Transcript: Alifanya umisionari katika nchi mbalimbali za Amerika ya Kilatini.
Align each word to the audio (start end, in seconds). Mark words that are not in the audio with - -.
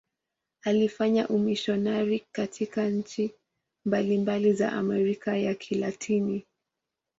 Alifanya 0.61 1.27
umisionari 1.27 2.19
katika 2.31 2.89
nchi 2.89 3.31
mbalimbali 3.85 4.53
za 4.53 4.71
Amerika 4.71 5.37
ya 5.37 5.55
Kilatini. 5.55 6.45